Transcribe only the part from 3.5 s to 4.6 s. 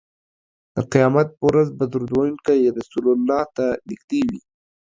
ته نږدې وي